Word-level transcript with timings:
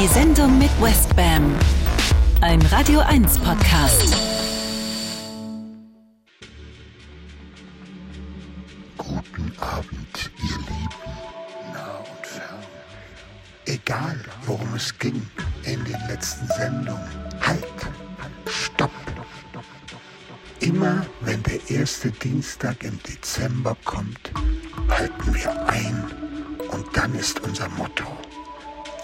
Die 0.00 0.06
Sendung 0.06 0.58
mit 0.58 0.70
Westbam. 0.80 1.54
Ein 2.40 2.62
Radio 2.72 3.00
1 3.00 3.38
Podcast. 3.40 4.16
Guten 8.96 9.52
Abend, 9.60 10.30
ihr 10.42 10.56
Lieben, 10.56 10.90
nah 11.74 11.98
und 11.98 12.26
fern. 12.26 12.64
Egal, 13.66 14.18
worum 14.46 14.72
es 14.74 14.98
ging 14.98 15.20
in 15.64 15.84
den 15.84 16.00
letzten 16.08 16.46
Sendungen. 16.46 17.10
Halt! 17.46 17.62
Stopp! 18.46 18.90
Immer 20.60 21.04
wenn 21.20 21.42
der 21.42 21.60
erste 21.68 22.10
Dienstag 22.10 22.84
im 22.84 22.98
Dezember 23.02 23.76
kommt, 23.84 24.30
halten 24.88 25.34
wir 25.34 25.68
ein 25.68 26.10
und 26.70 26.86
dann 26.96 27.14
ist 27.16 27.40
unser 27.40 27.68
Motto 27.68 28.19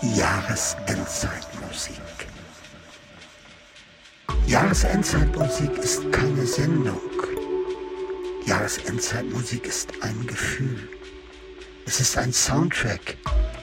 Jahresendzeitmusik. 0.02 1.96
Jahresendzeitmusik 4.46 5.78
ist 5.78 6.12
keine 6.12 6.46
Sendung. 6.46 7.00
Jahresendzeitmusik 8.44 9.66
ist 9.66 9.92
ein 10.02 10.26
Gefühl. 10.26 10.90
Es 11.86 11.98
ist 12.00 12.18
ein 12.18 12.30
Soundtrack 12.30 13.16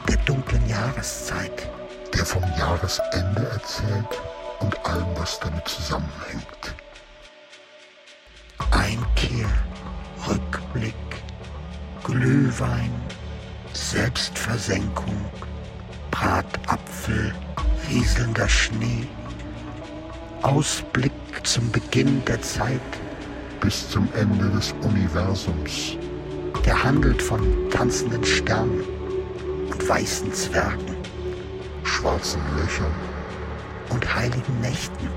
der 0.10 0.18
dunklen 0.26 0.68
Jahreszeit, 0.68 1.70
der 2.16 2.26
vom 2.26 2.44
Jahresende 2.58 3.48
erzählt 3.52 4.20
und 4.60 4.84
allem, 4.88 5.16
was 5.16 5.40
damit 5.40 5.68
zusammenhängt. 5.68 6.76
Einkehr, 8.72 9.50
Rückblick, 10.28 10.96
Glühwein, 12.04 12.92
Selbstversenkung, 13.74 15.30
Bratapfel, 16.14 17.34
rieselnder 17.90 18.48
Schnee, 18.48 19.08
Ausblick 20.44 21.12
zum 21.42 21.72
Beginn 21.72 22.24
der 22.26 22.40
Zeit 22.40 22.80
bis 23.60 23.90
zum 23.90 24.08
Ende 24.14 24.48
des 24.52 24.76
Universums. 24.84 25.98
Der 26.68 26.84
handelt 26.84 27.20
von 27.20 27.42
tanzenden 27.72 28.24
Sternen 28.24 28.84
und 29.72 29.90
weißen 29.90 30.32
Zwergen, 30.34 30.96
schwarzen 31.84 32.42
Löchern 32.58 32.94
und 33.90 34.16
heiligen 34.16 34.62
Nächten, 34.62 35.10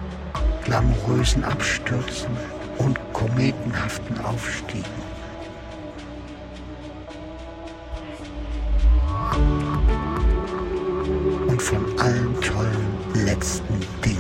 glamourösen 0.64 1.44
Abstürzen 1.44 2.34
und 2.78 2.98
kometenhaften 3.12 4.18
Aufstiegen. 4.24 4.96
Von 11.58 11.98
allen 11.98 12.40
tollen 12.40 13.24
letzten 13.24 13.80
Dingen. 14.04 14.15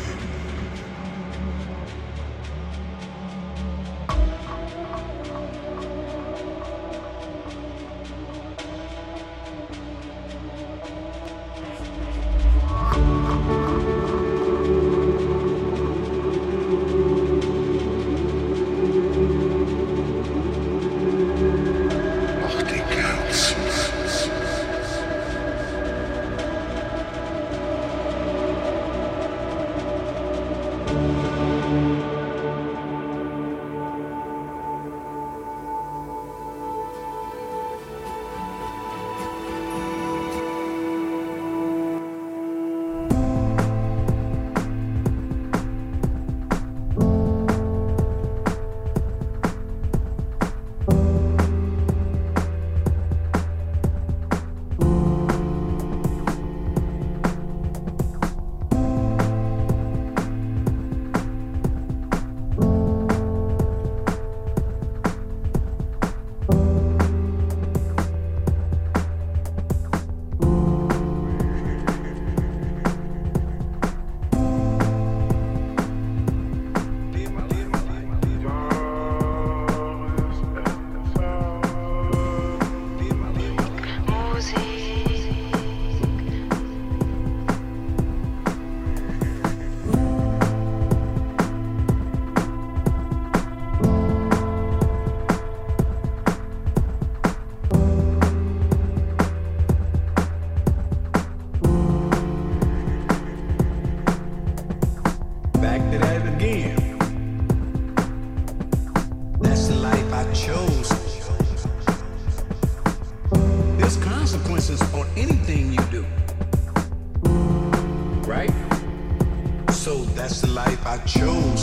So 119.86 120.02
that's 120.16 120.40
the 120.40 120.48
life 120.48 120.84
I 120.84 120.98
chose. 121.06 121.62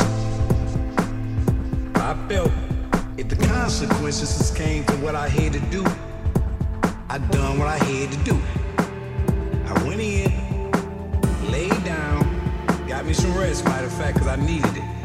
I 1.95 2.15
felt 2.29 2.53
if 3.17 3.27
the 3.27 3.35
consequences 3.35 4.49
came 4.51 4.85
to 4.85 4.93
what 5.03 5.13
I 5.13 5.27
had 5.27 5.51
to 5.51 5.59
do, 5.69 5.83
I 7.09 7.17
done 7.17 7.59
what 7.59 7.67
I 7.67 7.77
had 7.79 8.13
to 8.13 8.17
do. 8.23 8.41
I 9.65 9.73
went 9.85 9.99
in, 9.99 10.31
laid 11.51 11.83
down, 11.83 12.23
got 12.87 13.05
me 13.05 13.11
some 13.11 13.37
rest, 13.37 13.65
matter 13.65 13.87
of 13.87 13.93
fact, 13.93 14.13
because 14.13 14.29
I 14.29 14.37
needed 14.37 14.77
it. 14.77 15.02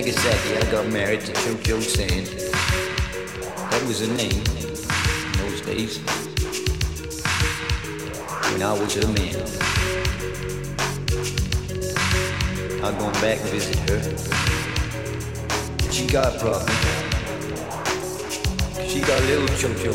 Nagasaki, 0.00 0.56
I 0.56 0.70
got 0.70 0.86
married 0.86 1.20
to 1.26 1.32
Chocho 1.32 1.78
Sand. 1.82 2.26
That 3.70 3.84
was 3.86 4.00
her 4.00 4.06
name 4.16 4.32
in 4.32 4.72
those 5.36 5.60
days. 5.60 5.98
When 8.50 8.62
I 8.62 8.72
was 8.72 8.94
her 8.94 9.06
man. 9.08 9.34
Going 12.80 13.12
back 13.20 13.40
to 13.40 13.48
visit 13.48 13.76
her. 13.90 14.00
She 15.92 16.06
got 16.06 16.34
a 16.34 16.38
problem. 16.38 16.66
She 18.88 19.00
got 19.00 19.20
a 19.20 19.26
little 19.26 19.48
Chocho. 19.48 19.92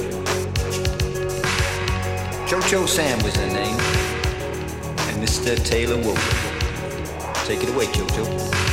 Chocho 2.45 2.87
Sam 2.87 3.23
was 3.23 3.35
her 3.37 3.47
name. 3.47 3.79
And 5.09 5.27
Mr. 5.27 5.57
Taylor 5.65 5.97
Woker. 5.97 7.47
Take 7.47 7.63
it 7.63 7.69
away, 7.69 7.85
Chocho. 7.87 8.64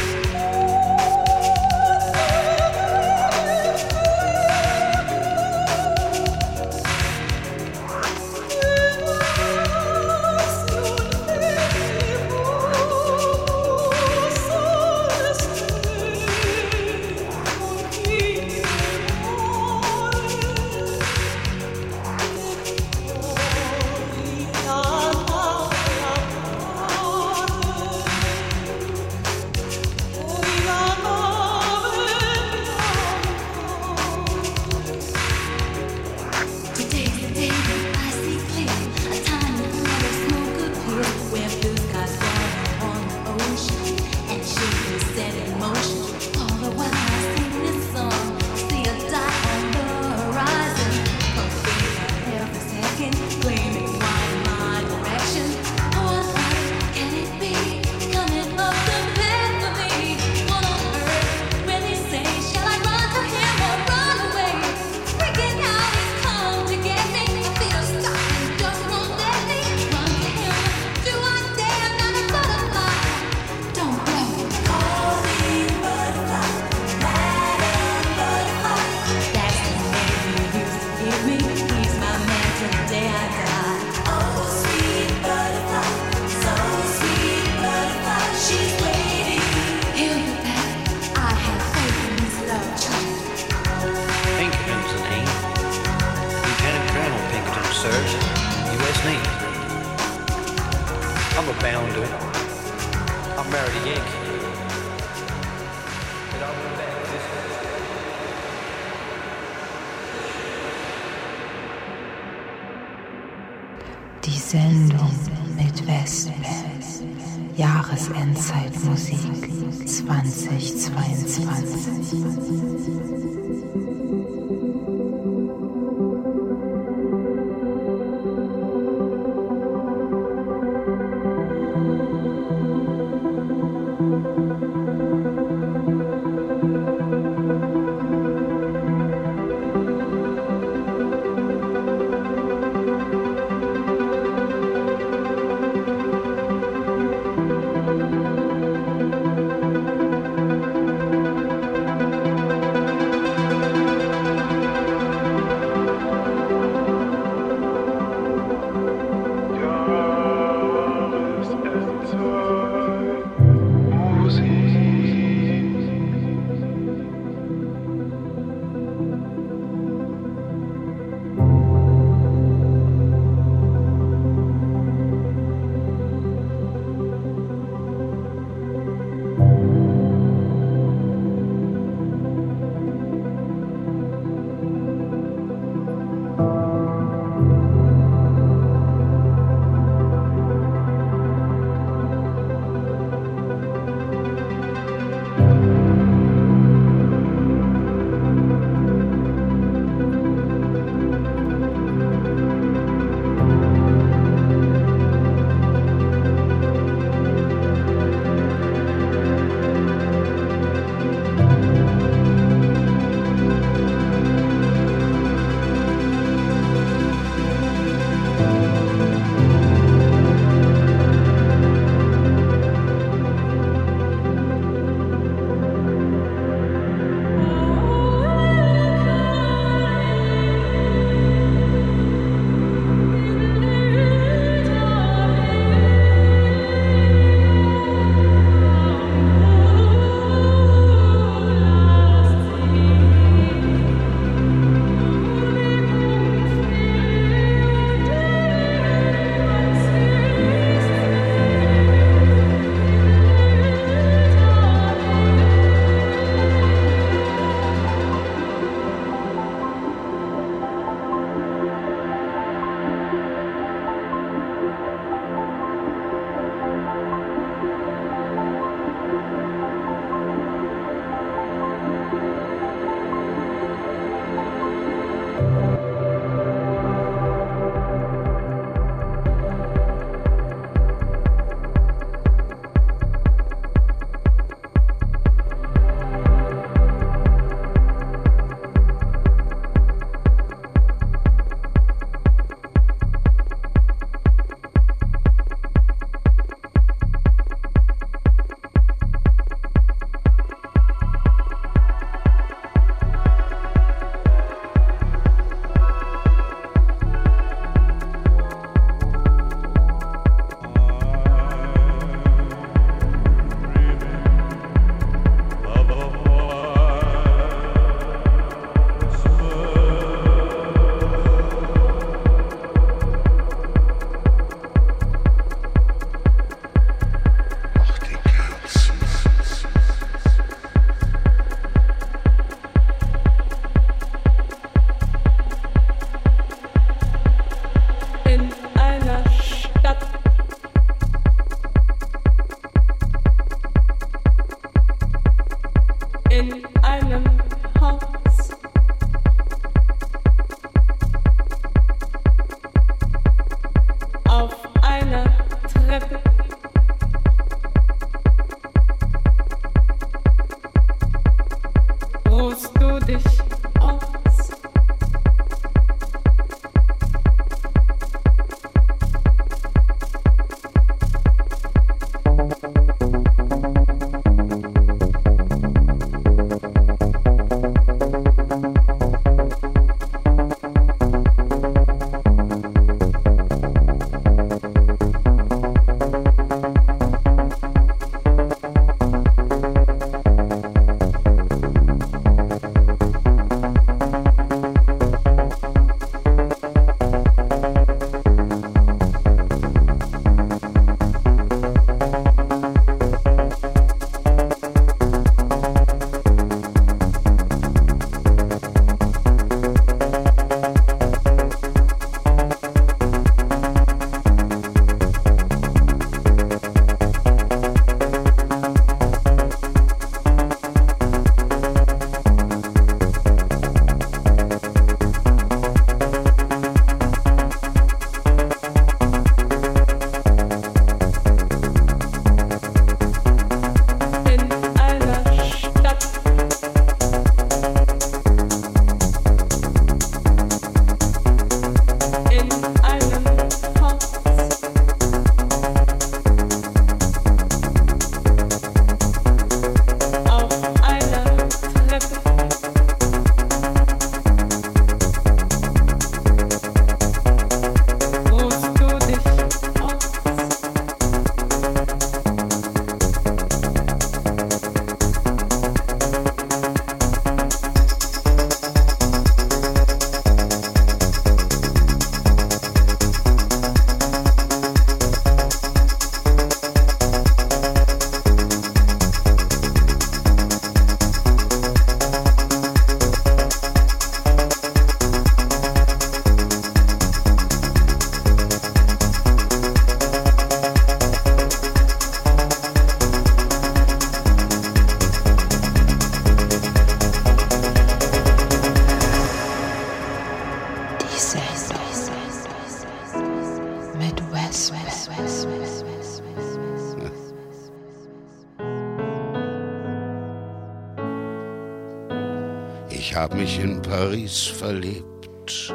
Paris 514.13 514.47
verliebt. 514.47 515.73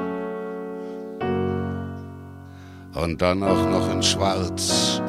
Und 2.94 3.20
dann 3.20 3.41
auch 3.41 3.67
noch 3.67 3.91
in 3.91 4.03
Schwarz. 4.03 5.01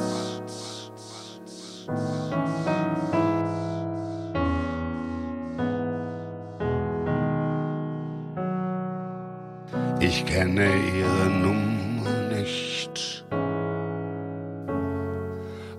Ich 10.01 10.25
kenne 10.25 10.71
ihre 10.97 11.29
Nummer 11.29 12.35
nicht 12.35 13.27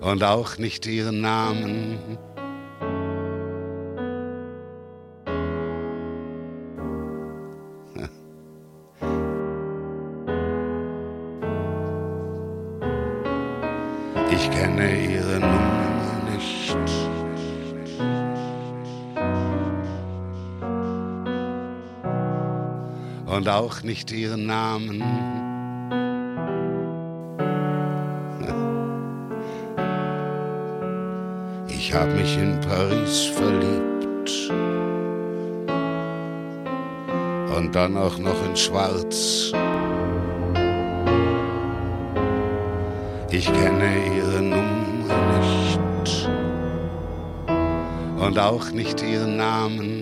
und 0.00 0.22
auch 0.22 0.56
nicht 0.58 0.86
ihren 0.86 1.20
Namen. 1.20 1.98
Auch 23.80 23.84
nicht 23.84 24.12
ihren 24.12 24.44
Namen. 24.44 25.02
Ich 31.66 31.94
hab 31.94 32.08
mich 32.14 32.36
in 32.36 32.60
Paris 32.60 33.24
verliebt. 33.34 34.50
Und 37.56 37.74
dann 37.74 37.96
auch 37.96 38.18
noch 38.18 38.44
in 38.44 38.54
Schwarz. 38.54 39.50
Ich 43.30 43.46
kenne 43.46 43.92
ihre 44.14 44.42
Nummer 44.42 45.14
nicht 45.38 46.28
und 48.18 48.38
auch 48.38 48.70
nicht 48.72 49.02
ihren 49.02 49.38
Namen. 49.38 49.99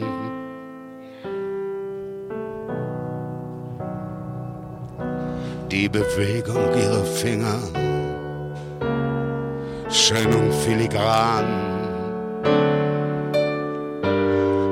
Die 5.79 5.89
Bewegung 5.89 6.75
ihrer 6.77 7.05
Finger, 7.05 7.61
schön 9.89 10.27
und 10.35 10.53
filigran. 10.53 11.47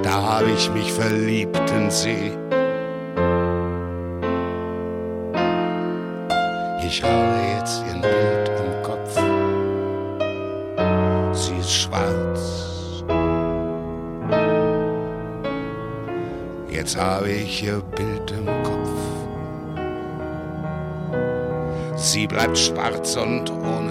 Da 0.02 0.10
habe 0.10 0.50
ich 0.50 0.68
mich 0.72 0.90
verliebt 0.92 1.70
in 1.70 1.88
sie. 1.92 2.32
Ich 6.84 7.00
habe 7.04 7.36
jetzt 7.54 7.84
ihr 7.86 8.00
Bild 8.00 8.50
im 8.58 8.82
Kopf. 8.82 9.14
Sie 11.32 11.56
ist 11.56 11.72
schwarz. 11.72 13.04
Jetzt 16.68 16.96
habe 16.96 17.30
ich 17.30 17.62
ihr 17.62 17.80
bleibt 22.36 22.58
schwarz 22.58 23.16
und 23.16 23.50
ohne 23.50 23.85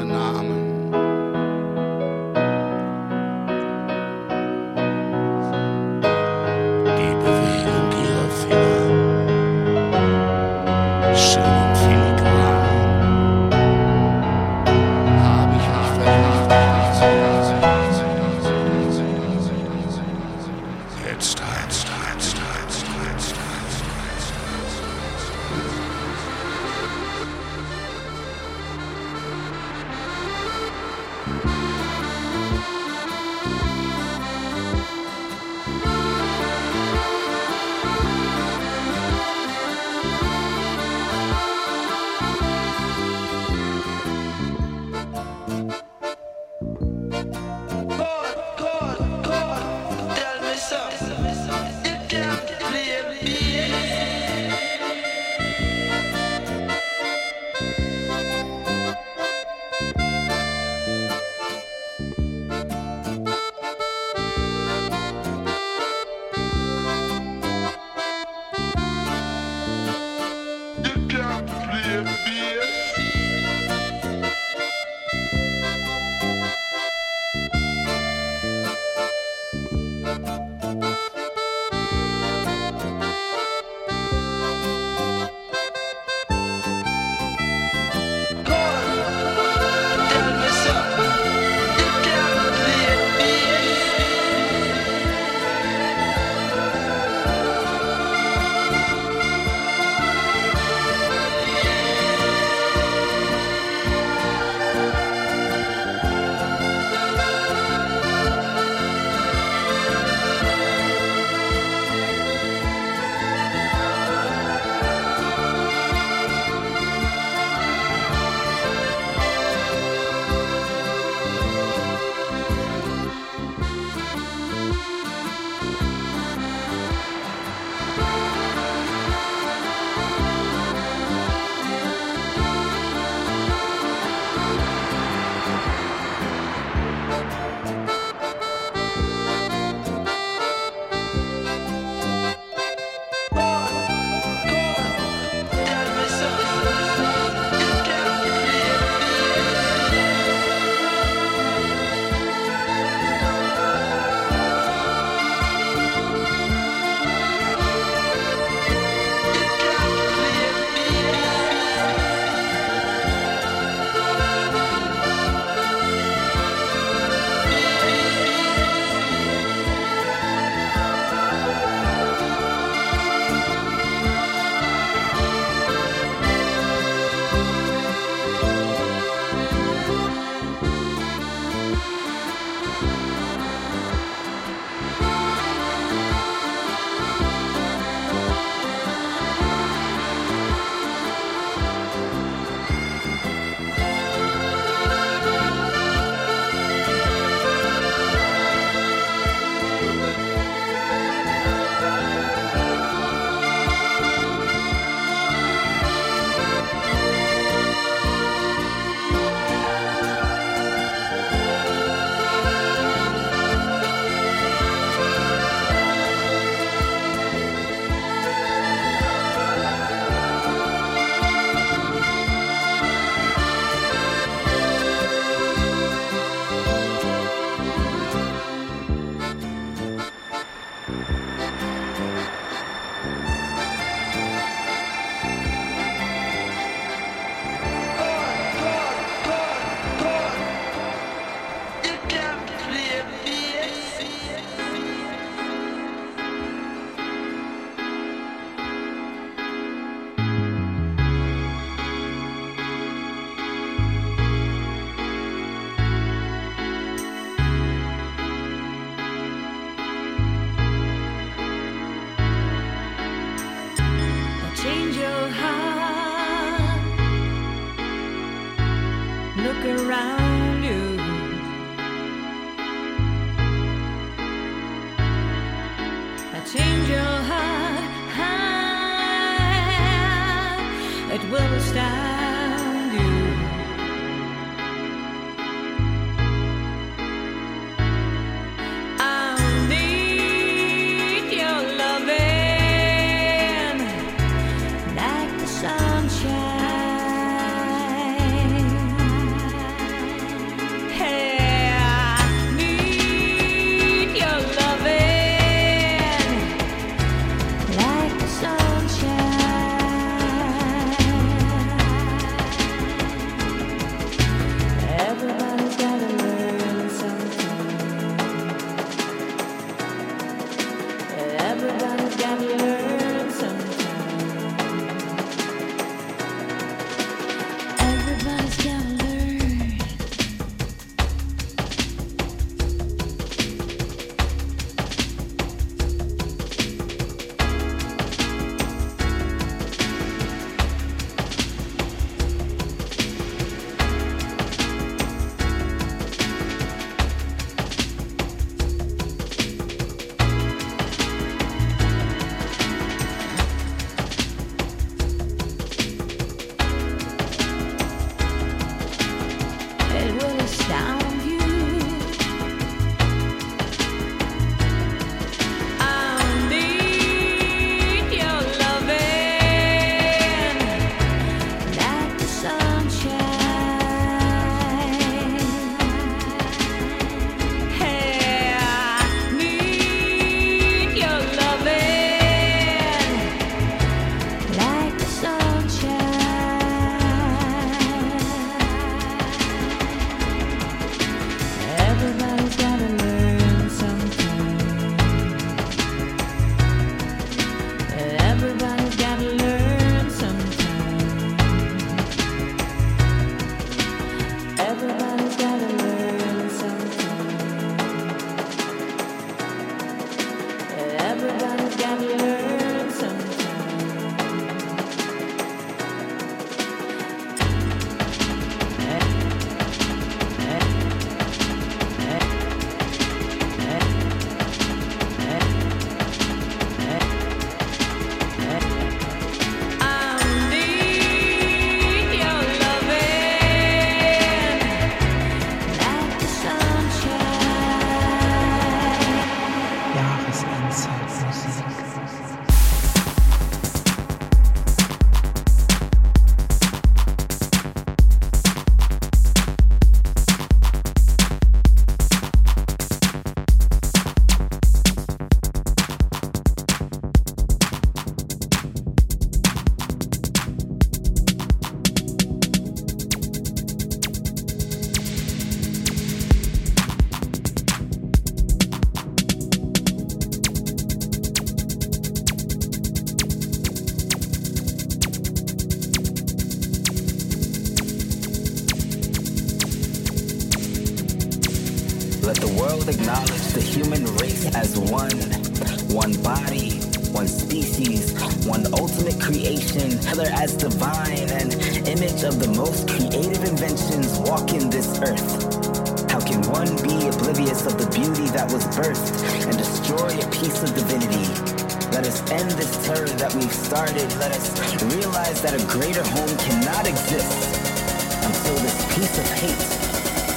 piece 508.96 509.18
of 509.18 509.30
hate 509.32 509.52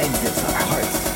exits 0.00 0.44
our 0.44 0.52
hearts. 0.52 1.07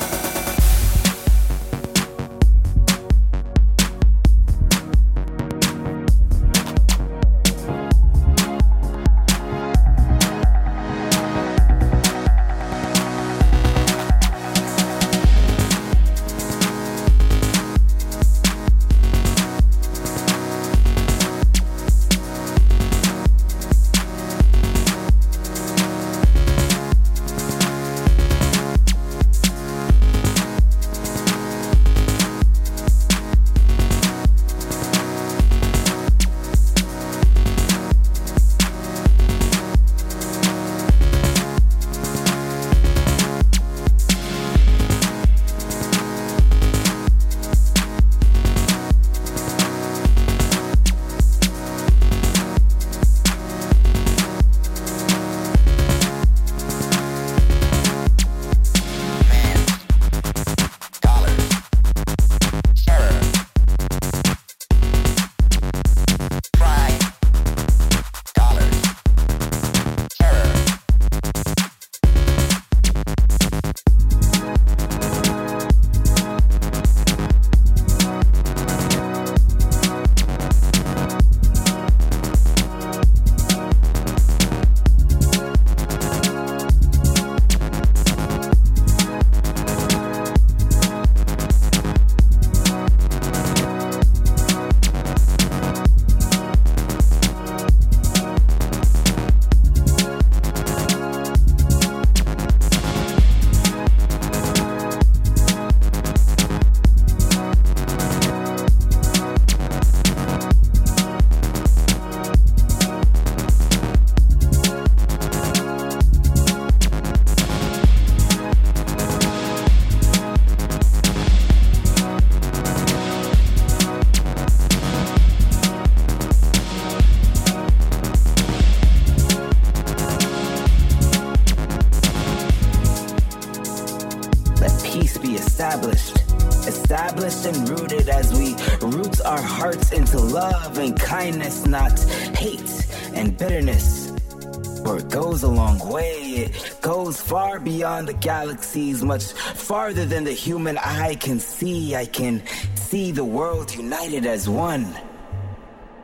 Galaxies, 148.22 149.02
much 149.02 149.32
farther 149.32 150.06
than 150.06 150.24
the 150.24 150.32
human 150.32 150.78
eye 150.78 151.16
can 151.16 151.38
see. 151.38 151.94
I 151.96 152.06
can 152.06 152.42
see 152.76 153.10
the 153.10 153.24
world 153.24 153.74
united 153.74 154.24
as 154.24 154.48
one, 154.48 154.84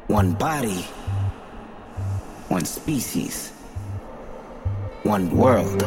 one 0.09 0.33
body, 0.33 0.83
one 2.49 2.65
species, 2.65 3.51
one 5.05 5.31
world. 5.31 5.83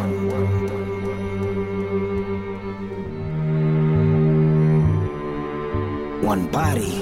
One 6.24 6.48
body, 6.48 7.02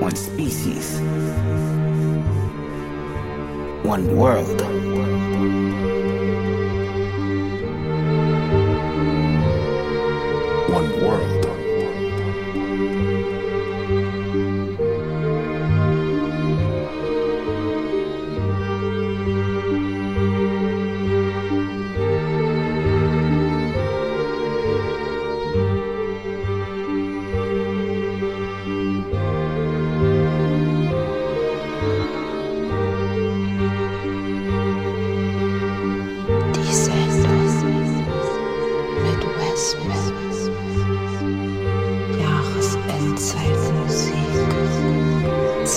one 0.00 0.16
species, 0.16 0.98
one 3.82 4.16
world. 4.16 4.55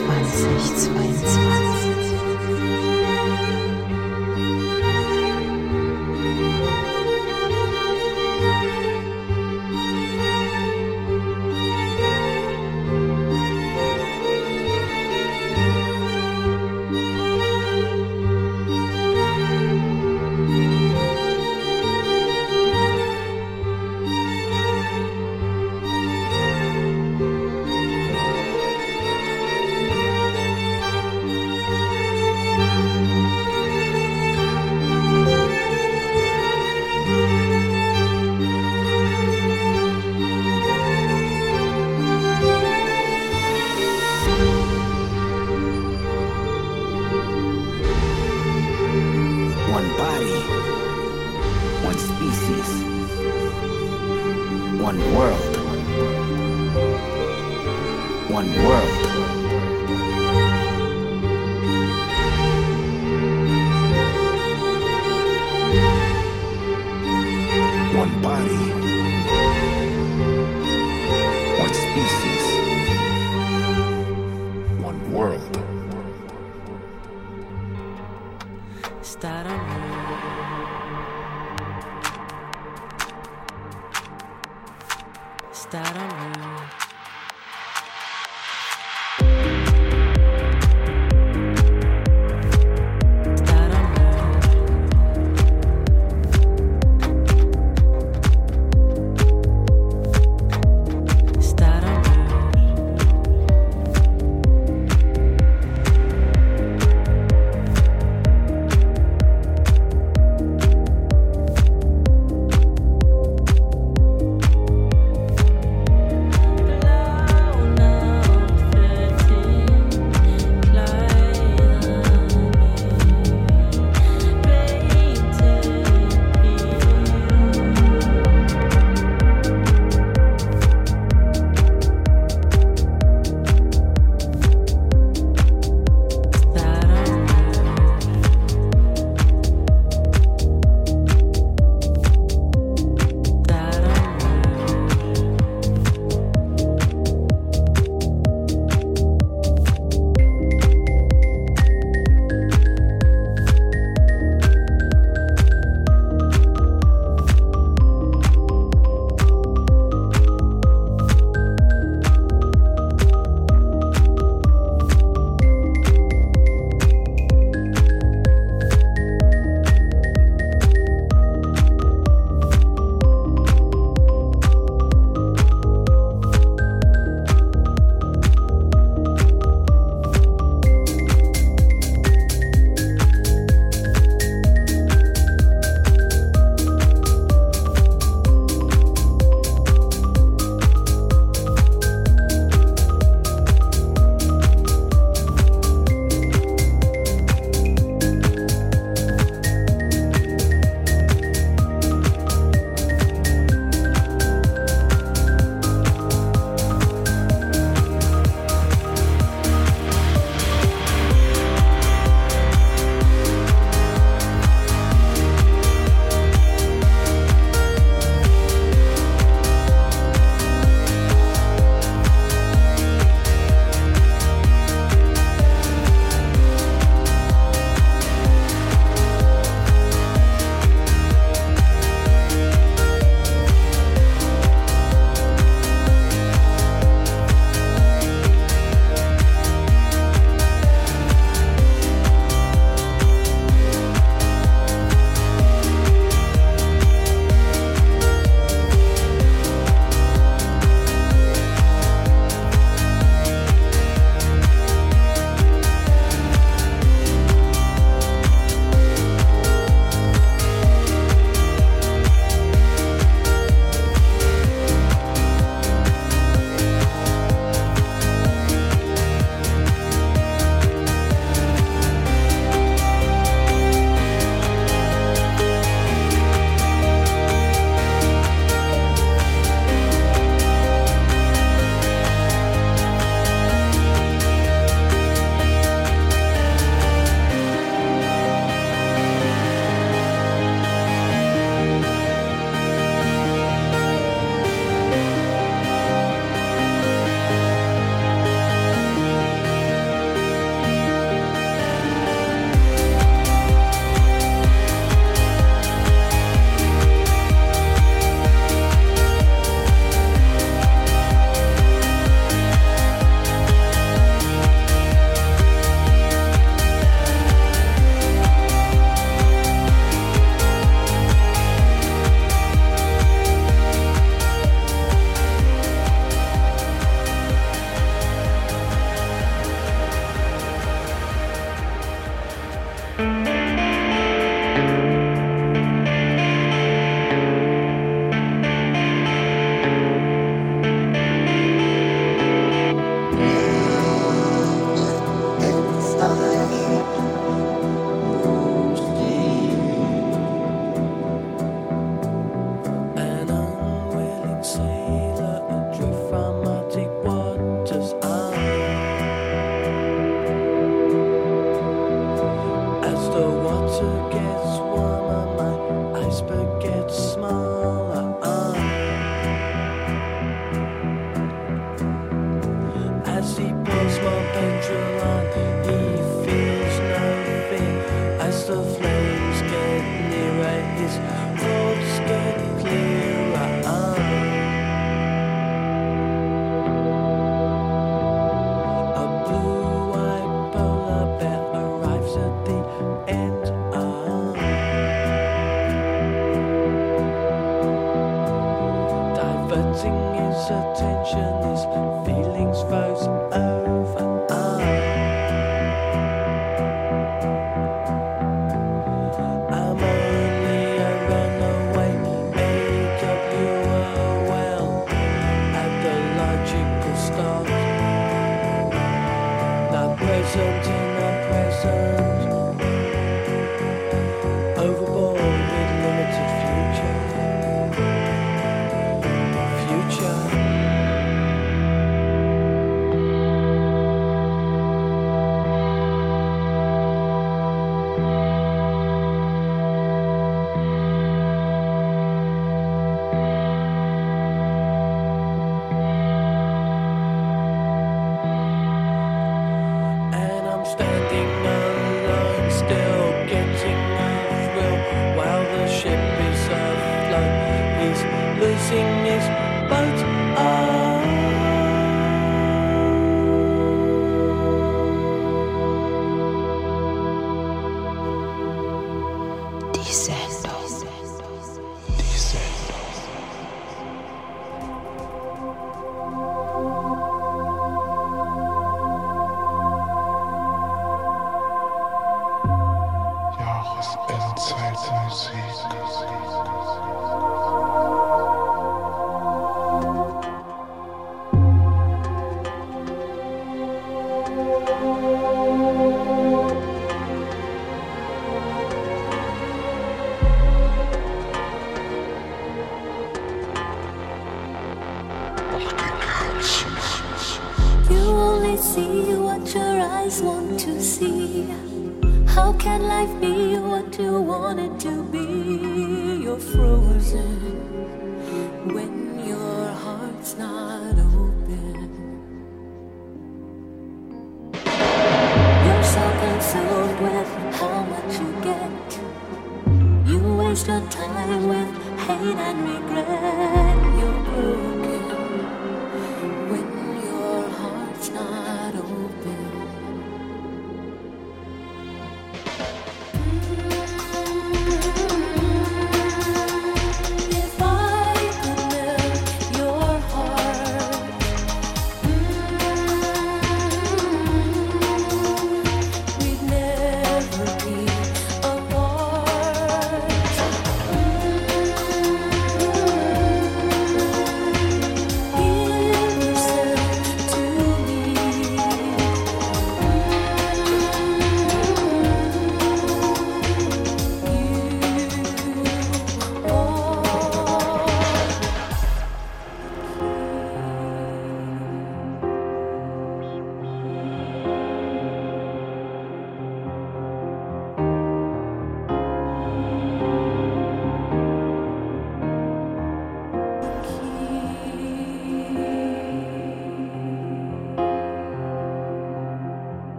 2022. 0.00 1.45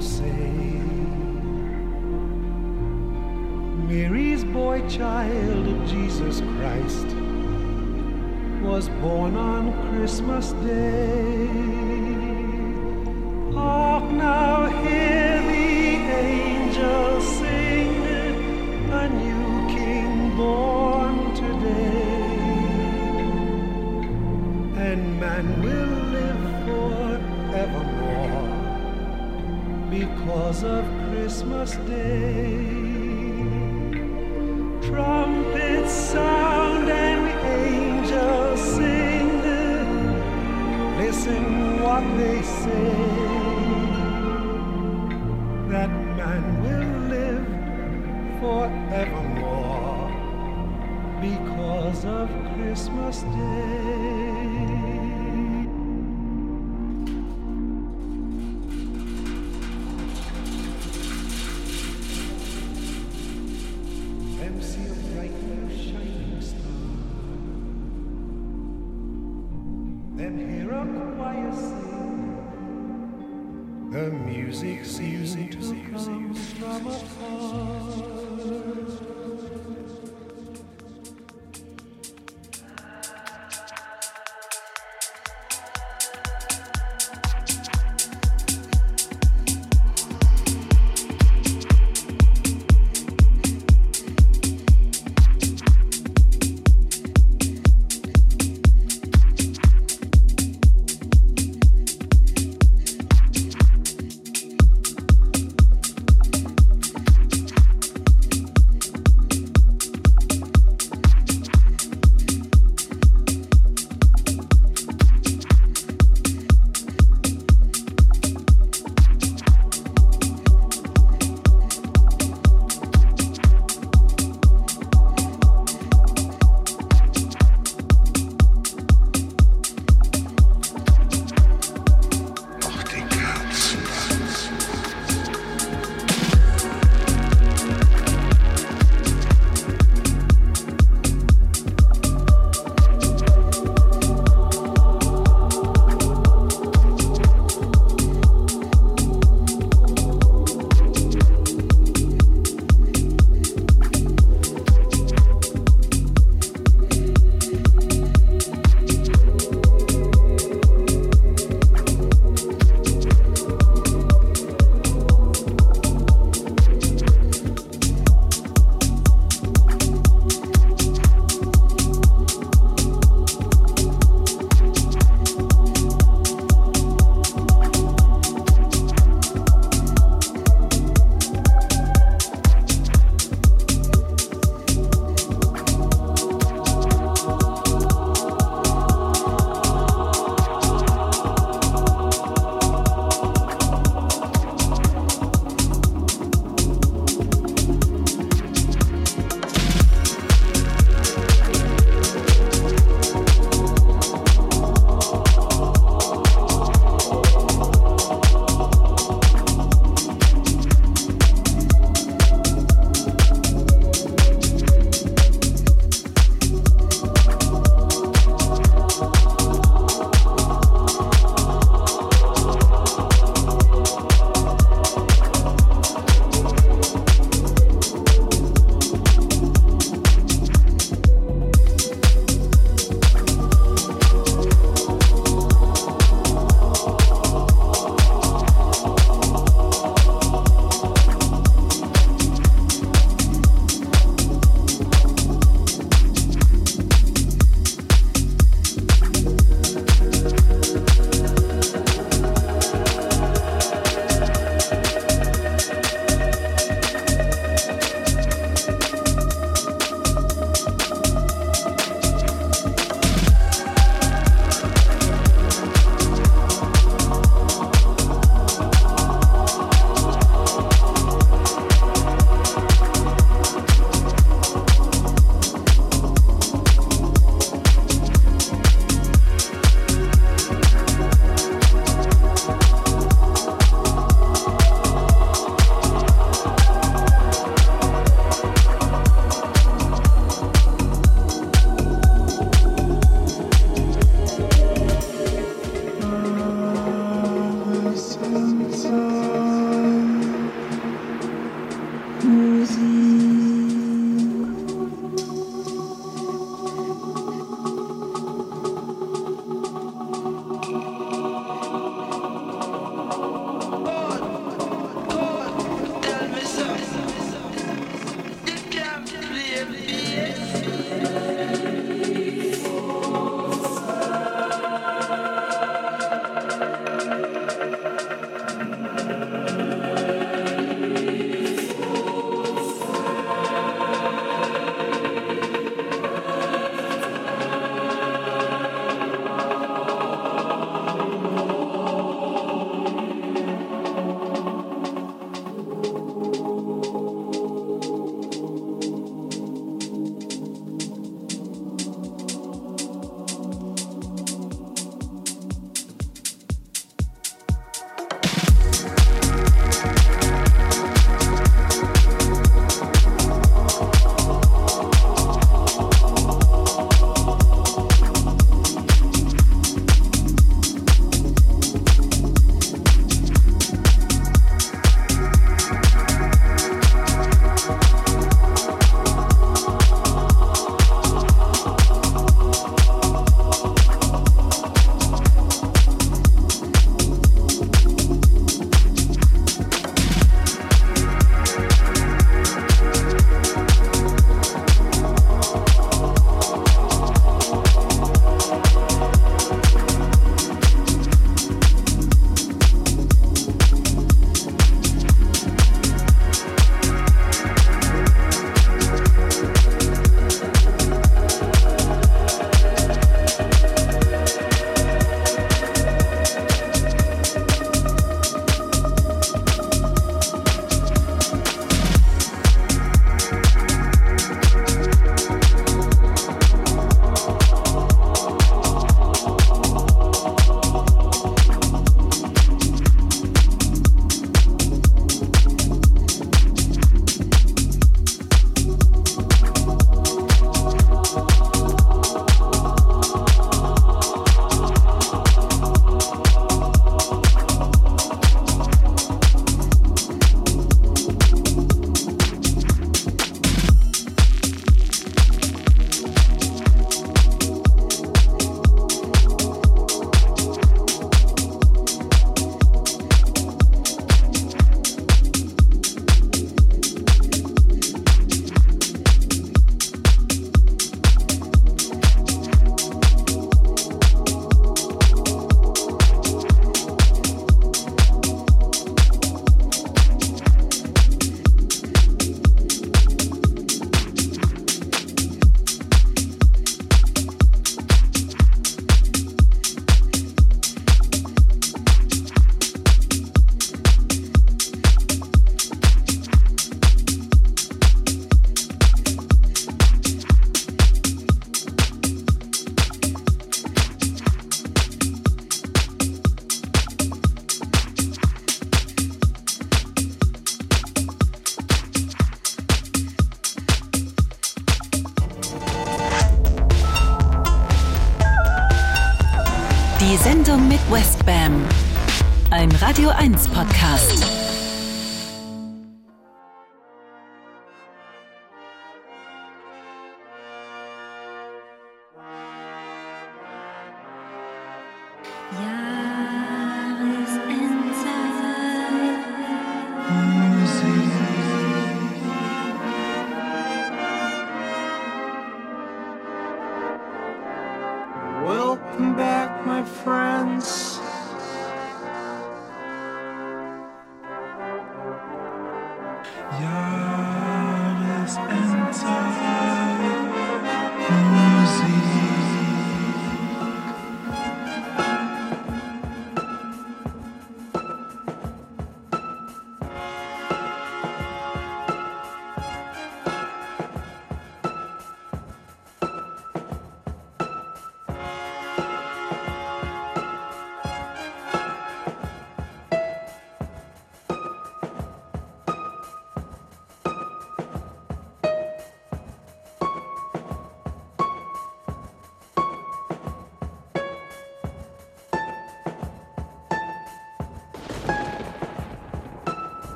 você. 0.00 0.41
because 29.92 30.64
of 30.64 30.86
Christmas 31.10 31.72
Day. 31.86 32.64
Trumpets 34.88 35.92
sound 35.92 36.88
and 36.88 37.24
angels 37.60 38.60
sing. 38.74 39.28
Listen 40.96 41.44
what 41.82 42.04
they 42.16 42.40
say. 42.40 42.92
That 45.72 45.90
man 46.18 46.42
will 46.64 46.92
live 47.14 47.48
forevermore 48.40 50.08
because 51.20 52.04
of 52.06 52.30
Christmas 52.56 53.20
Day. 53.20 54.31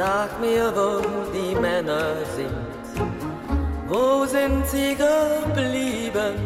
Sag 0.00 0.40
mir, 0.40 0.72
wo 0.74 1.02
die 1.30 1.54
Männer 1.54 2.24
sind. 2.34 3.04
Wo 3.86 4.24
sind 4.24 4.66
sie 4.66 4.96
geblieben? 4.96 6.36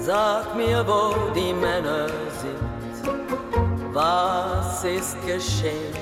Sag 0.00 0.56
mir, 0.56 0.84
wo 0.84 1.14
die 1.32 1.52
Männer 1.52 2.08
sind. 2.42 3.04
Was 3.92 4.82
ist 4.82 5.16
geschehen? 5.24 5.94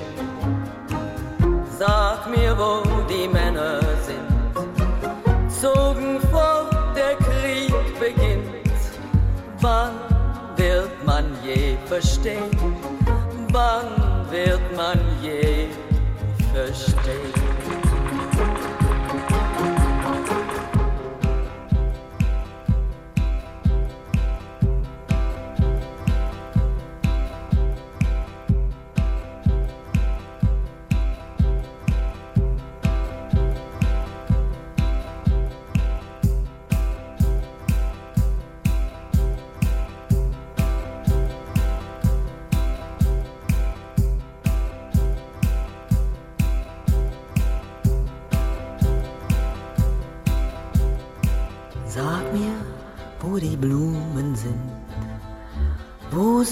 Sag 1.77 2.27
mir, 2.27 2.57
wo 2.57 2.81
die 3.07 3.27
Männer 3.27 3.79
sind. 4.07 5.51
Zogen 5.61 6.19
fort, 6.31 6.95
der 6.95 7.15
Krieg 7.27 7.75
beginnt. 7.99 8.73
Wann 9.61 9.93
wird 10.55 10.95
man 11.05 11.25
je 11.45 11.77
verstehen? 11.85 12.57
Wann 13.51 13.87
wird 14.31 14.65
man 14.75 14.99
je 15.21 15.67
verstehen? 15.67 15.82
Sag 16.53 17.52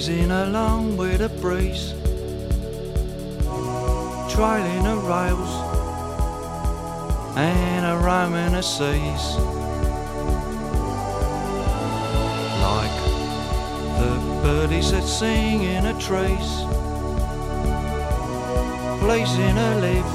breezing 0.00 0.30
along 0.30 0.96
with 0.96 1.20
a 1.20 1.28
breeze, 1.42 1.92
trailing 4.32 4.84
the 4.84 4.96
rails 5.04 5.52
and 7.36 7.84
a 7.84 7.96
roaming 8.02 8.52
the 8.52 8.62
seas. 8.62 9.24
Like 12.64 12.98
the 14.00 14.12
birdies 14.42 14.90
that 14.92 15.04
sing 15.04 15.64
in 15.64 15.84
the 15.84 15.92
trees, 16.00 16.50
placing 19.04 19.58
a 19.68 19.70
leaf 19.84 20.10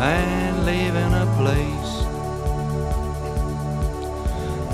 and 0.00 0.66
leaving 0.66 1.14
a 1.14 1.26
place. 1.38 1.83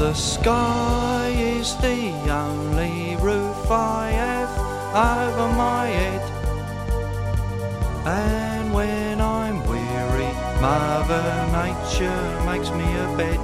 The 0.01 0.15
sky 0.15 1.29
is 1.37 1.77
the 1.77 2.11
only 2.33 3.17
roof 3.17 3.71
I 3.71 4.09
have 4.13 4.49
over 4.97 5.55
my 5.55 5.89
head. 5.89 6.23
And 8.07 8.73
when 8.73 9.21
I'm 9.21 9.63
weary, 9.69 10.33
Mother 10.63 11.27
Nature 11.53 12.41
makes 12.47 12.71
me 12.71 12.89
a 12.97 13.15
bed. 13.19 13.41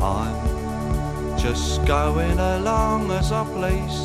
I'm 0.00 1.36
just 1.36 1.84
going 1.84 2.38
along 2.38 3.10
as 3.10 3.32
I 3.32 3.42
please, 3.56 3.98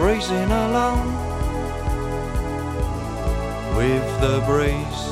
breezing 0.00 0.50
along 0.50 1.14
with 3.76 4.20
the 4.20 4.42
breeze. 4.48 5.11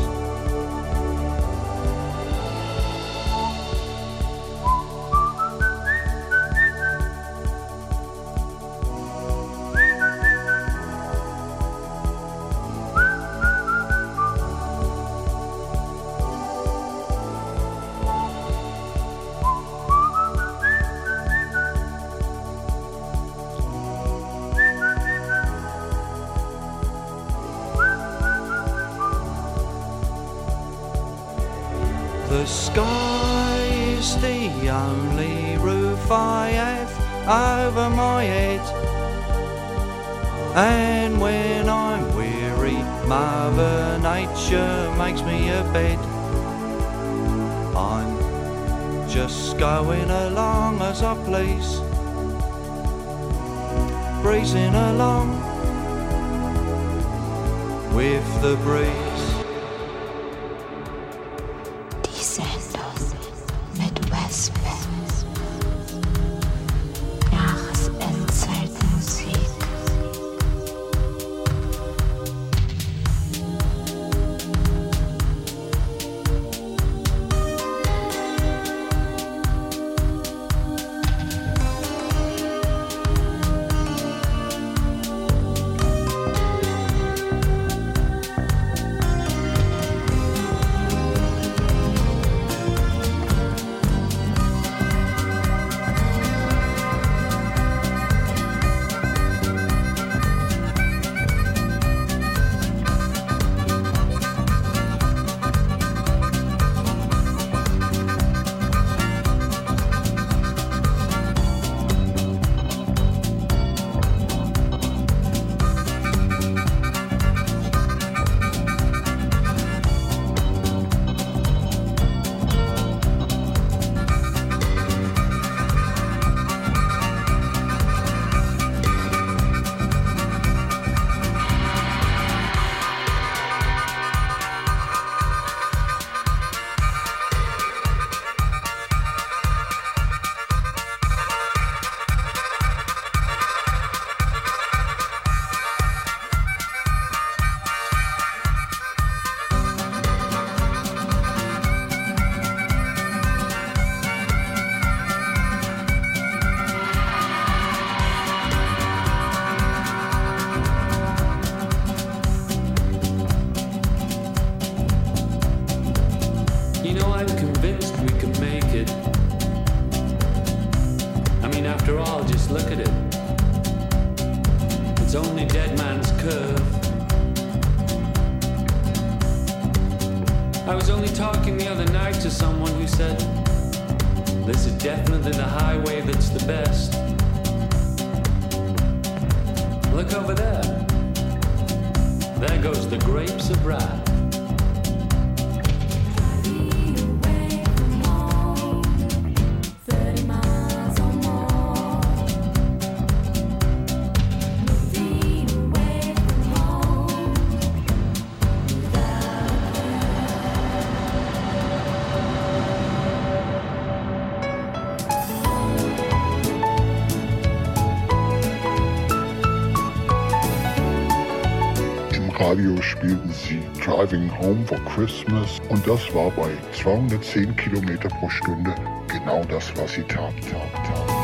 spielten 223.01 223.32
sie 223.32 223.62
Driving 223.82 224.31
Home 224.39 224.66
for 224.66 224.78
Christmas 224.85 225.59
und 225.70 225.86
das 225.86 226.14
war 226.14 226.31
bei 226.32 226.51
210 226.72 227.56
Kilometer 227.56 228.09
pro 228.09 228.28
Stunde 228.28 228.74
genau 229.09 229.43
das, 229.44 229.72
was 229.77 229.93
sie 229.94 230.02
tat. 230.02 230.35
tat, 230.51 230.85
taten. 230.85 231.14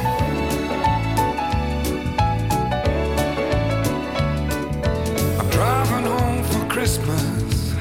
Driving 5.51 6.07
home 6.07 6.45
for 6.45 6.67
Christmas. 6.69 7.75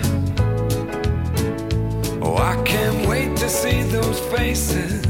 Oh, 2.22 2.36
I 2.36 2.56
can't 2.66 3.08
wait 3.08 3.38
to 3.38 3.48
see 3.48 3.84
those 3.84 4.20
faces. 4.20 5.05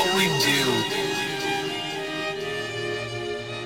what 0.00 0.16
we 0.16 0.26
do. 0.40 0.64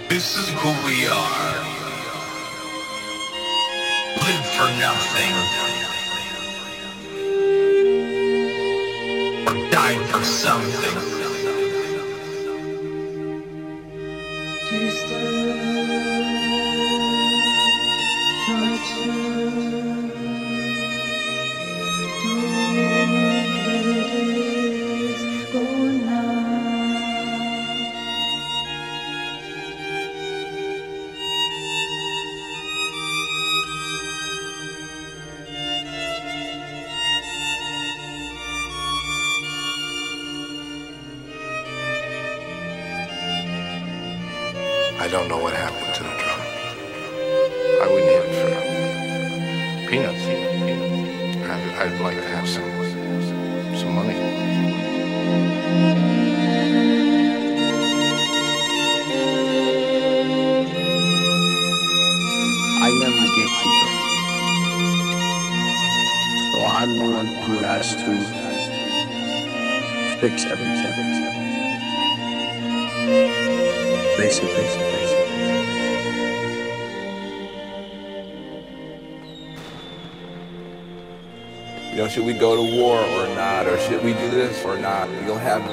This 0.08 0.36
is 0.36 0.48
who 0.60 0.70
we 0.84 1.06
are. 1.06 1.58
Live 4.24 4.46
for 4.56 4.68
nothing. 4.86 5.34
Or 9.46 9.70
die 9.70 9.98
for 10.10 10.24
something. 10.24 11.23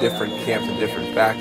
different 0.01 0.35
camps 0.45 0.67
and 0.67 0.79
different 0.79 1.13
factions. 1.13 1.40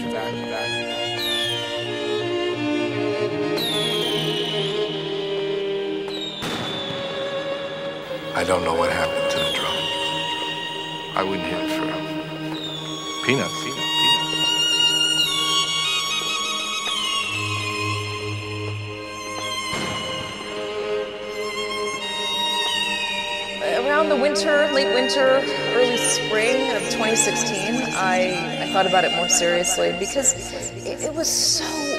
seriously 29.31 29.95
because 29.99 30.35
it, 30.87 31.03
it 31.03 31.15
was 31.15 31.29
so 31.29 31.90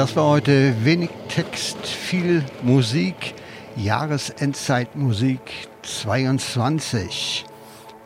das 0.00 0.16
war 0.16 0.30
heute 0.30 0.74
wenig 0.82 1.10
Text, 1.28 1.86
viel 1.86 2.42
Musik, 2.62 3.34
Jahresendzeitmusik 3.76 5.68
22. 5.82 7.44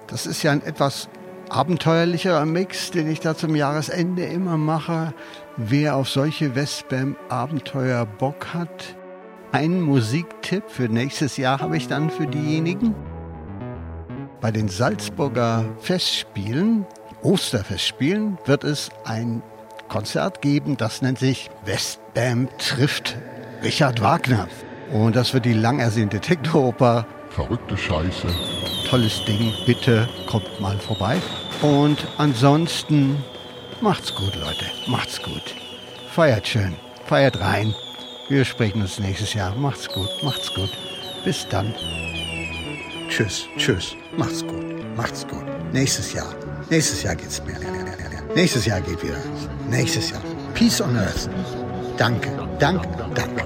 Das 0.09 0.27
ist 0.27 0.43
ja 0.43 0.51
ein 0.51 0.65
etwas 0.65 1.09
abenteuerlicherer 1.51 2.47
Mix, 2.47 2.91
den 2.91 3.09
ich 3.09 3.21
da 3.21 3.37
zum 3.37 3.55
Jahresende 3.55 4.25
immer 4.25 4.57
mache. 4.57 5.15
Wer 5.57 5.95
auf 5.95 6.09
solche 6.09 6.57
Westbam-Abenteuer 6.57 8.07
Bock 8.07 8.53
hat, 8.53 8.97
einen 9.53 9.81
Musiktipp 9.81 10.65
für 10.67 10.89
nächstes 10.89 11.37
Jahr 11.37 11.61
habe 11.61 11.77
ich 11.77 11.87
dann 11.87 12.11
für 12.11 12.27
diejenigen. 12.27 12.97
Bei 14.41 14.51
den 14.51 14.67
Salzburger 14.67 15.65
Festspielen, 15.79 16.87
Osterfestspielen, 17.23 18.37
wird 18.47 18.65
es 18.65 18.91
ein 19.05 19.45
Konzert 19.89 20.43
geben, 20.43 20.77
das 20.77 21.03
nennt 21.03 21.19
sich 21.19 21.51
Westbam 21.65 22.49
trifft 22.59 23.17
Richard 23.63 24.01
Wagner. 24.01 24.49
Und 24.93 25.17
das 25.17 25.35
wird 25.35 25.45
die 25.45 25.55
lang 25.55 25.81
ersehnte 25.81 26.21
Techno-Oper. 26.21 27.07
Verrückte 27.31 27.77
Scheiße. 27.77 28.29
Tolles 28.89 29.25
Ding, 29.25 29.53
bitte 29.67 30.09
kommt 30.29 30.61
mal 30.61 30.79
vorbei. 30.79 31.21
Und 31.63 32.07
ansonsten 32.19 33.23
macht's 33.81 34.15
gut, 34.15 34.35
Leute, 34.37 34.67
macht's 34.87 35.21
gut. 35.23 35.55
Feiert 36.11 36.47
schön, 36.47 36.77
feiert 37.07 37.41
rein. 37.41 37.75
Wir 38.29 38.45
sprechen 38.45 38.81
uns 38.81 38.99
nächstes 38.99 39.35
Jahr. 39.35 39.55
Macht's 39.55 39.89
gut, 39.89 40.09
macht's 40.23 40.53
gut. 40.55 40.71
Bis 41.25 41.47
dann. 41.49 41.75
Tschüss, 43.09 43.47
tschüss. 43.57 43.97
Macht's 44.17 44.47
gut, 44.47 44.97
macht's 44.97 45.27
gut. 45.27 45.45
Nächstes 45.73 46.13
Jahr, 46.13 46.35
nächstes 46.71 47.03
Jahr 47.03 47.17
geht's 47.17 47.43
mehr. 47.45 47.84
Nächstes 48.35 48.67
Jahr 48.67 48.81
geht 48.81 49.01
wieder. 49.01 49.17
Nächstes 49.71 50.11
Jahr. 50.11 50.21
Peace 50.55 50.81
on 50.81 50.97
Earth. 50.97 51.31
Danke, 51.97 52.31
danke, 52.59 52.89
danke. 53.15 53.45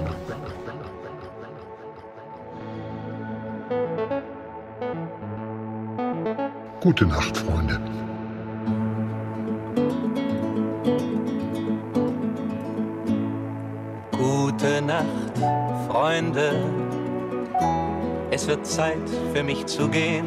Gute 6.81 7.05
Nacht, 7.05 7.37
Freunde. 7.37 7.79
Gute 14.11 14.81
Nacht, 14.81 15.37
Freunde. 15.87 16.51
Es 18.31 18.47
wird 18.47 18.65
Zeit 18.65 18.97
für 19.33 19.43
mich 19.43 19.67
zu 19.67 19.87
gehen. 19.87 20.25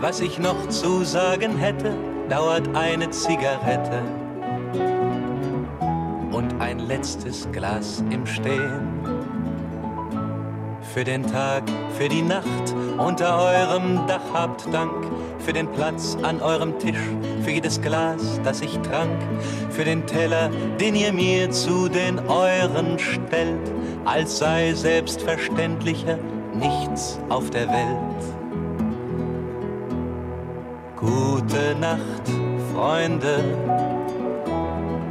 Was 0.00 0.20
ich 0.20 0.38
noch 0.38 0.68
zu 0.68 1.04
sagen 1.04 1.56
hätte, 1.56 1.94
dauert 2.28 2.68
eine 2.74 3.08
Zigarette 3.10 4.02
und 6.32 6.60
ein 6.60 6.80
letztes 6.80 7.50
Glas 7.52 8.02
im 8.10 8.26
Stehen. 8.26 8.96
Für 10.92 11.04
den 11.04 11.26
Tag, 11.26 11.62
für 11.98 12.08
die 12.08 12.22
Nacht 12.22 12.74
unter 12.98 13.38
eurem 13.38 14.06
Dach 14.06 14.32
habt 14.32 14.72
Dank, 14.72 15.06
für 15.38 15.52
den 15.52 15.70
Platz 15.72 16.16
an 16.22 16.40
eurem 16.40 16.78
Tisch, 16.78 16.98
für 17.42 17.50
jedes 17.50 17.80
Glas, 17.80 18.40
das 18.42 18.60
ich 18.60 18.76
trank, 18.78 19.22
für 19.70 19.84
den 19.84 20.06
Teller, 20.06 20.50
den 20.80 20.94
ihr 20.94 21.12
mir 21.12 21.50
zu 21.50 21.88
den 21.88 22.18
euren 22.18 22.98
stellt, 22.98 23.70
als 24.04 24.38
sei 24.38 24.72
selbstverständlicher 24.72 26.18
nichts 26.54 27.20
auf 27.28 27.50
der 27.50 27.68
Welt. 27.68 28.35
Gute 30.96 31.76
Nacht, 31.78 32.22
Freunde, 32.72 33.44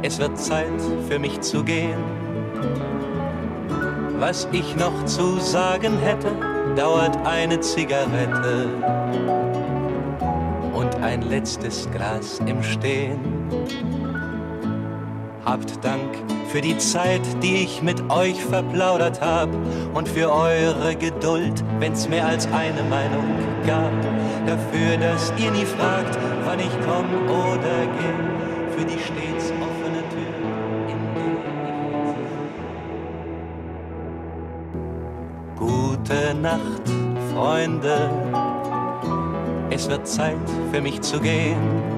es 0.02 0.18
wird 0.18 0.36
Zeit 0.36 0.80
für 1.08 1.20
mich 1.20 1.40
zu 1.42 1.62
gehen. 1.62 2.02
Was 4.18 4.48
ich 4.50 4.74
noch 4.74 5.04
zu 5.04 5.38
sagen 5.38 5.96
hätte, 6.00 6.32
dauert 6.74 7.16
eine 7.24 7.60
Zigarette 7.60 8.68
und 10.74 10.96
ein 10.96 11.22
letztes 11.22 11.88
Glas 11.92 12.40
im 12.46 12.60
Stehen. 12.64 13.20
Habt 15.44 15.84
Dank 15.84 16.35
für 16.48 16.60
die 16.60 16.78
Zeit, 16.78 17.22
die 17.42 17.64
ich 17.64 17.82
mit 17.82 18.10
euch 18.10 18.42
verplaudert 18.44 19.20
hab 19.20 19.48
und 19.94 20.08
für 20.08 20.32
eure 20.32 20.94
Geduld, 20.96 21.64
wenn's 21.78 22.08
mehr 22.08 22.26
als 22.26 22.46
eine 22.46 22.82
Meinung 22.88 23.24
gab. 23.66 23.92
Dafür, 24.46 24.96
dass 24.96 25.32
ihr 25.38 25.50
nie 25.50 25.64
fragt, 25.64 26.18
wann 26.44 26.60
ich 26.60 26.70
komm 26.84 27.06
oder 27.28 27.86
geh, 27.98 28.76
für 28.76 28.84
die 28.84 28.98
stets 28.98 29.52
offene 29.60 30.02
Tür, 30.10 30.36
in 30.88 30.98
der 31.14 31.32
ich 31.38 31.46
Gute 35.58 36.34
Nacht, 36.40 36.82
Freunde, 37.34 38.10
es 39.70 39.88
wird 39.88 40.06
Zeit 40.06 40.36
für 40.72 40.80
mich 40.80 41.00
zu 41.00 41.20
gehen. 41.20 41.95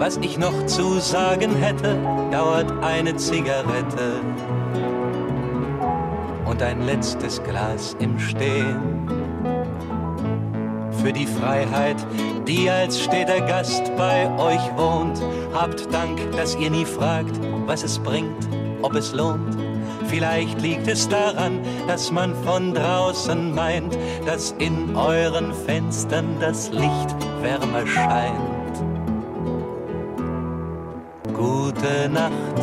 Was 0.00 0.16
ich 0.22 0.38
noch 0.38 0.64
zu 0.64 0.98
sagen 0.98 1.54
hätte, 1.56 1.94
dauert 2.32 2.72
eine 2.82 3.14
Zigarette 3.16 4.22
und 6.46 6.62
ein 6.62 6.86
letztes 6.86 7.42
Glas 7.42 7.98
im 8.00 8.18
Stehen. 8.18 9.06
Für 11.02 11.12
die 11.12 11.26
Freiheit, 11.26 11.98
die 12.48 12.70
als 12.70 12.98
steter 12.98 13.42
Gast 13.42 13.94
bei 13.98 14.26
euch 14.38 14.74
wohnt, 14.74 15.20
habt 15.52 15.92
Dank, 15.92 16.18
dass 16.34 16.56
ihr 16.56 16.70
nie 16.70 16.86
fragt, 16.86 17.38
was 17.66 17.82
es 17.82 17.98
bringt, 17.98 18.48
ob 18.80 18.94
es 18.94 19.12
lohnt. 19.12 19.54
Vielleicht 20.06 20.62
liegt 20.62 20.88
es 20.88 21.10
daran, 21.10 21.60
dass 21.86 22.10
man 22.10 22.34
von 22.46 22.72
draußen 22.72 23.54
meint, 23.54 23.98
dass 24.24 24.52
in 24.52 24.96
euren 24.96 25.52
Fenstern 25.52 26.38
das 26.40 26.70
Licht 26.70 27.14
wärmer 27.42 27.86
scheint. 27.86 28.49
Gute 31.80 32.10
Nacht, 32.10 32.60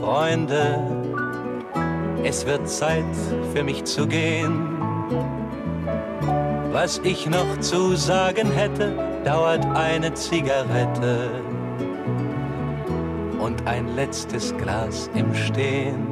Freunde. 0.00 0.78
Es 2.22 2.46
wird 2.46 2.68
Zeit 2.68 3.04
für 3.52 3.64
mich 3.64 3.82
zu 3.82 4.06
gehen. 4.06 4.78
Was 6.70 7.00
ich 7.02 7.26
noch 7.26 7.58
zu 7.58 7.96
sagen 7.96 8.52
hätte, 8.52 8.92
dauert 9.24 9.66
eine 9.74 10.14
Zigarette 10.14 11.30
und 13.40 13.66
ein 13.66 13.88
letztes 13.96 14.56
Glas 14.56 15.10
im 15.14 15.34
Stehen. 15.34 16.09